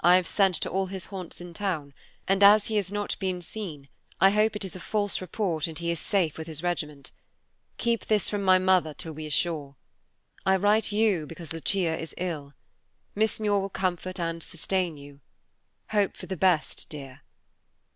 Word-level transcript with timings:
I 0.03 0.15
have 0.15 0.27
sent 0.27 0.55
to 0.55 0.69
all 0.71 0.87
his 0.87 1.05
haunts 1.05 1.39
in 1.41 1.53
town, 1.53 1.93
and 2.27 2.41
as 2.41 2.69
he 2.69 2.77
has 2.77 2.91
not 2.91 3.15
been 3.19 3.39
seen, 3.39 3.87
I 4.19 4.31
hope 4.31 4.55
it 4.55 4.65
is 4.65 4.75
a 4.75 4.79
false 4.79 5.21
report 5.21 5.67
and 5.67 5.77
he 5.77 5.91
is 5.91 5.99
safe 5.99 6.39
with 6.39 6.47
his 6.47 6.63
regiment. 6.63 7.11
Keep 7.77 8.07
this 8.07 8.27
from 8.27 8.41
my 8.41 8.57
mother 8.57 8.95
till 8.95 9.13
we 9.13 9.27
are 9.27 9.29
sure. 9.29 9.75
I 10.43 10.55
write 10.55 10.91
you, 10.91 11.27
because 11.27 11.53
Lucia 11.53 11.99
is 11.99 12.15
ill. 12.17 12.55
Miss 13.13 13.39
Muir 13.39 13.59
will 13.59 13.69
comfort 13.69 14.19
and 14.19 14.41
sustain 14.41 14.97
you. 14.97 15.19
Hope 15.91 16.17
for 16.17 16.25
the 16.25 16.35
best, 16.35 16.89
dear. 16.89 17.21